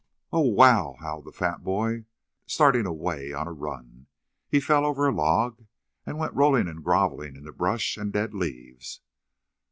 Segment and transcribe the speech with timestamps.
[0.33, 2.05] "Oh, wow!" howled the fat boy,
[2.47, 4.07] starting away on a run.
[4.49, 5.63] He fell over a log
[6.07, 9.01] and went rolling and groveling in the brush and dead leaves.